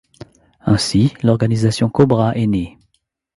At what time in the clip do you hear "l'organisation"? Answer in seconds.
1.21-1.87